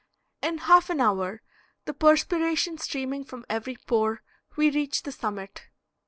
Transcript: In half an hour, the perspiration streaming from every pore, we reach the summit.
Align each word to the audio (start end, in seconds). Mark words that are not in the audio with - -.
In 0.41 0.57
half 0.57 0.89
an 0.89 0.99
hour, 0.99 1.43
the 1.85 1.93
perspiration 1.93 2.79
streaming 2.79 3.23
from 3.23 3.45
every 3.47 3.77
pore, 3.85 4.23
we 4.55 4.71
reach 4.71 5.03
the 5.03 5.11
summit. 5.11 5.67